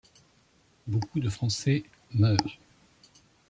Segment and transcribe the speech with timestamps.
[0.87, 1.83] Beaucoup de Français
[2.15, 2.57] meurent.